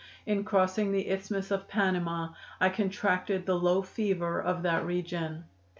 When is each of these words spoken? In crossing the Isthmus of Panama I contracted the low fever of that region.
In 0.25 0.43
crossing 0.43 0.91
the 0.91 1.09
Isthmus 1.11 1.51
of 1.51 1.67
Panama 1.67 2.29
I 2.59 2.69
contracted 2.69 3.45
the 3.45 3.53
low 3.59 3.83
fever 3.83 4.41
of 4.41 4.63
that 4.63 4.83
region. 4.83 5.43